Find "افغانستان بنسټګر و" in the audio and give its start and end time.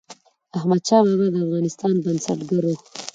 1.45-2.75